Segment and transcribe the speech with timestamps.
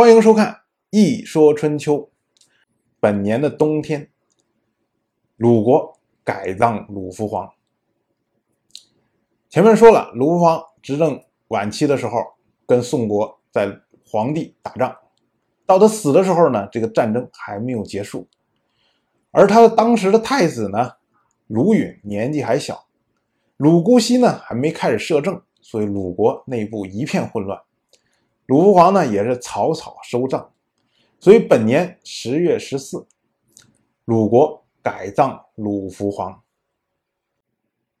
[0.00, 0.52] 欢迎收看
[0.88, 1.96] 《一说春秋》。
[3.00, 4.08] 本年的冬天，
[5.36, 7.52] 鲁国改葬鲁福皇。
[9.50, 12.16] 前面说了，鲁福皇执政晚期的时候，
[12.64, 14.96] 跟宋国在黄地打仗，
[15.66, 18.26] 到他死的时候呢，这个战争还没有结束。
[19.32, 20.92] 而他的当时的太子呢，
[21.46, 22.86] 鲁允年纪还小，
[23.58, 27.60] 鲁姑息呢还没开始摄政，所以鲁国内部一片混乱。
[28.50, 30.52] 鲁福皇呢也是草草收帐，
[31.20, 33.06] 所以本年十月十四，
[34.06, 36.42] 鲁国改葬鲁福皇。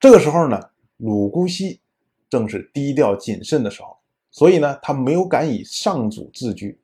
[0.00, 0.60] 这个时候呢，
[0.96, 1.80] 鲁姑息
[2.28, 3.96] 正是低调谨慎的时候，
[4.32, 6.76] 所以呢，他没有敢以上祖自居，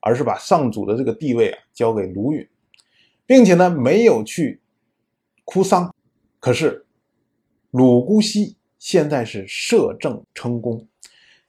[0.00, 2.44] 而是把上祖的这个地位啊交给鲁允。
[3.26, 4.60] 并且呢，没有去
[5.44, 5.94] 哭丧。
[6.40, 6.84] 可是
[7.70, 10.84] 鲁姑息现在是摄政称公，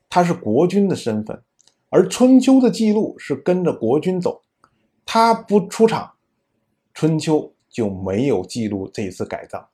[0.08, 1.42] 他是国君的身份，
[1.88, 4.42] 而春秋的记录是跟着国君走，
[5.04, 6.12] 他不出场，
[6.94, 9.68] 春秋就没有记录这一次改葬。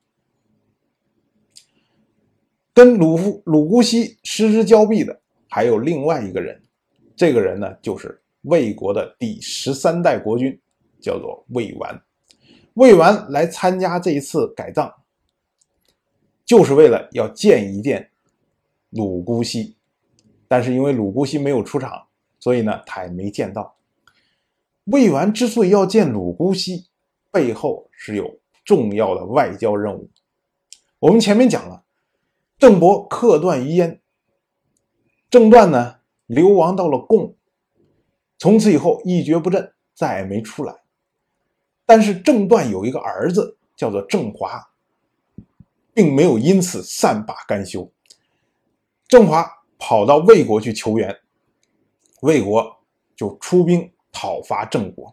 [2.75, 6.63] 跟鲁夫鲁姑息失之交臂的还有另外一个人，
[7.15, 10.59] 这个人呢，就是魏国的第十三代国君。
[11.03, 12.01] 叫做魏完，
[12.75, 14.89] 魏完来参加这一次改葬，
[16.45, 18.09] 就是为了要见一见
[18.91, 19.75] 鲁姑息，
[20.53, 22.09] 但是因为鲁姑息没有出场，
[22.39, 23.75] 所以呢，他也没见到。
[24.85, 26.89] 魏完之所以要见鲁姑息，
[27.31, 30.11] 背后是有重要的外交任务。
[30.99, 31.85] 我们前面讲了，
[32.59, 34.01] 郑伯克段于鄢，
[35.31, 37.35] 郑段呢流亡到了贡，
[38.37, 40.83] 从此以后一蹶不振，再也没出来。
[41.87, 44.69] 但是郑段有一个儿子叫做郑华，
[45.95, 47.91] 并没有因此善罢甘休。
[49.09, 51.13] 郑华跑到魏国去求援，
[52.21, 52.73] 魏国
[53.17, 55.13] 就出兵讨伐郑国，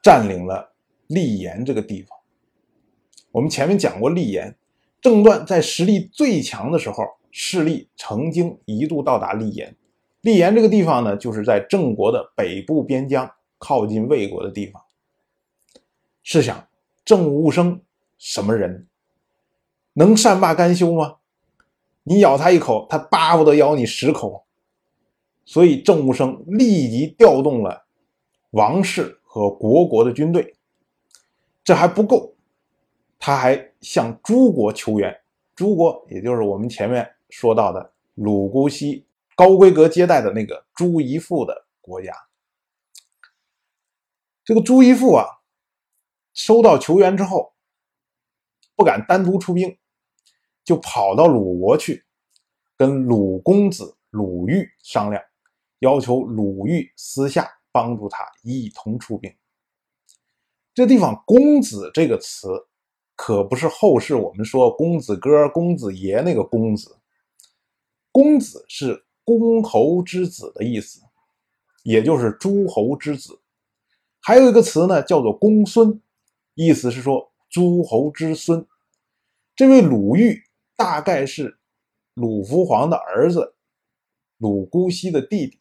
[0.00, 0.72] 占领了
[1.08, 2.16] 溧阳这个地方。
[3.32, 4.54] 我们前面讲过，溧阳
[5.00, 9.68] 郑段在实力最强的时候，势力曾经一度到达溧阳。
[10.22, 13.28] 溧阳这个地方呢，就是在郑国的北部边疆，
[13.58, 14.80] 靠近魏国的地方。
[16.22, 16.68] 试想，
[17.04, 17.82] 郑武生
[18.18, 18.86] 什么人？
[19.94, 21.16] 能善罢甘休吗？
[22.02, 24.46] 你咬他一口，他巴不得咬你十口。
[25.44, 27.86] 所以郑武生立即调动了
[28.50, 30.56] 王室和国国的军队。
[31.64, 32.34] 这还不够，
[33.18, 35.20] 他还向诸国求援。
[35.54, 42.12] 诸国，也就是我们前面说到的鲁姑息高规格接待的那个朱一父的国家。
[44.44, 45.26] 这个朱一父啊。
[46.34, 47.52] 收到求援之后，
[48.74, 49.76] 不敢单独出兵，
[50.72, 52.02] 就跑到鲁国去，
[52.78, 55.22] 跟鲁公子鲁豫商量，
[55.80, 59.30] 要求鲁豫私下帮助他一同出兵。
[60.72, 62.48] 这地方“公子”这个词，
[63.14, 66.96] 可不是后世我们说公子哥、公子爷那个公子，
[68.10, 71.02] 公子是公侯之子的意思，
[71.82, 73.38] 也就是诸侯之子。
[74.22, 76.00] 还有一个词呢，叫做公孙。
[76.54, 78.66] 意思是说，诸侯之孙，
[79.54, 80.42] 这位鲁豫
[80.82, 81.58] 大概是
[82.14, 83.54] 鲁福皇的儿子
[84.38, 85.60] 鲁姑息的弟弟。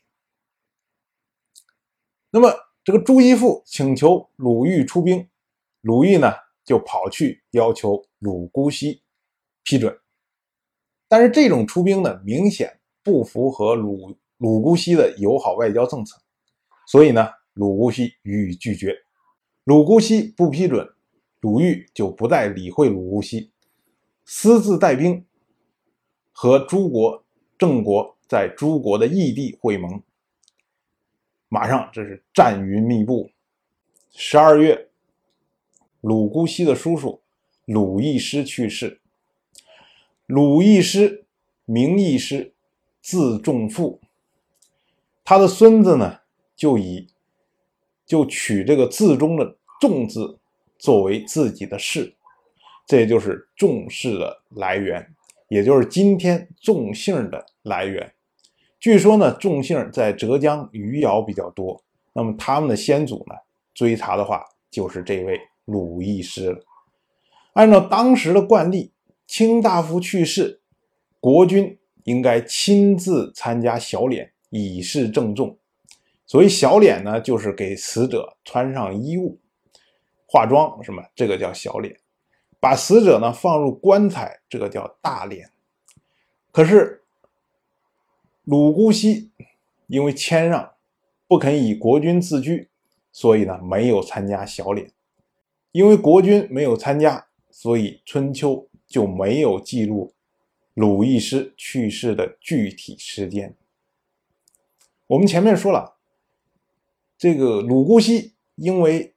[2.31, 2.51] 那么，
[2.83, 5.29] 这个朱一父请求鲁豫出兵，
[5.81, 6.33] 鲁豫呢
[6.65, 9.03] 就跑去要求鲁姑息
[9.63, 9.95] 批准。
[11.07, 16.19] 但是这种出兵呢，明显不符合鲁鲁姑息的友好外交政策，
[16.87, 18.97] 所以呢，鲁姑息予以拒绝。
[19.65, 20.89] 鲁姑息不批准，
[21.41, 23.50] 鲁豫就不再理会鲁姑息，
[24.33, 25.25] 私自带兵
[26.31, 27.25] 和诸国、
[27.57, 30.01] 郑国在诸国的异地会盟。
[31.49, 33.29] 马上这是战云密布。
[34.13, 34.87] 十二月，
[35.99, 37.19] 鲁姑息的叔叔
[37.65, 39.01] 鲁义师去世。
[40.27, 41.25] 鲁义师
[41.65, 42.53] 名义师，
[43.01, 43.99] 字仲父。
[45.25, 46.21] 他的孙子呢，
[46.55, 47.09] 就以。
[48.05, 50.39] 就取这个字中的“仲”字
[50.77, 52.15] 作为自己的氏，
[52.91, 55.15] 这就是重视的来源，
[55.47, 58.13] 也就是今天重姓的来源。
[58.81, 61.81] 据说呢，重姓在浙江余姚比较多。
[62.11, 63.35] 那么他们的先祖呢，
[63.73, 66.59] 追查的话，就是这位鲁义师了。
[67.53, 68.91] 按照当时的惯例，
[69.25, 70.59] 卿大夫去世，
[71.21, 75.57] 国君应该亲自参加小殓，以示郑重。
[76.25, 79.39] 所以小殓呢，就是给死者穿上衣物、
[80.27, 81.95] 化妆，什么这个叫小殓；
[82.61, 85.49] 把死者呢放入棺材，这个叫大殓。
[86.51, 87.01] 可是
[88.43, 89.31] 鲁姑息
[89.87, 90.73] 因为谦让，
[91.27, 92.69] 不肯以国君自居，
[93.11, 94.91] 所以呢没有参加小殓。
[95.71, 100.13] 因为国君没有参加，所以春秋就没有记录
[100.75, 103.55] 鲁义师去世的具体时间。
[105.07, 105.95] 我们前面说了，
[107.17, 109.15] 这个鲁姑息因为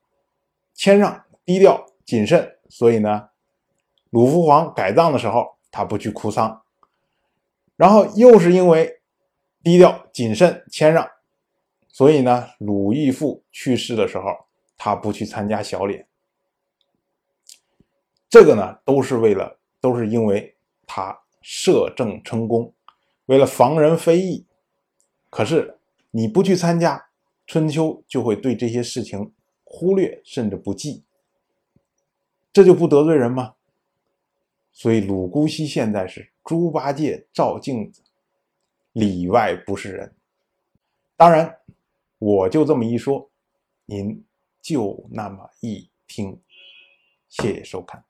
[0.72, 3.30] 谦让、低调、谨慎，所以呢，
[4.14, 6.62] 鲁父皇改葬的时候他不去哭丧，
[7.74, 9.00] 然后又是因为
[9.60, 11.10] 低调、谨慎、谦让。
[11.88, 14.24] 所以呢，鲁义父去世的时候，
[14.76, 16.06] 他不去参加小殓。
[18.28, 20.54] 这个呢，都是为了，都是因为
[20.86, 22.72] 他摄政成功，
[23.26, 24.46] 为了防人非议。
[25.28, 25.76] 可是
[26.12, 27.08] 你不去参加，
[27.48, 29.32] 春秋就会对这些事情
[29.64, 31.02] 忽略甚至不记，
[32.52, 33.53] 这就不得罪人吗？
[34.74, 38.02] 所以鲁姑西现在是猪八戒照镜子，
[38.92, 40.14] 里外不是人。
[41.16, 41.56] 当然。
[42.20, 43.28] 我就这么一说，
[43.84, 44.24] 您
[44.62, 46.40] 就那么一听，
[47.28, 48.02] 谢谢收看。